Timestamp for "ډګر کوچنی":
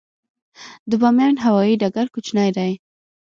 1.81-2.49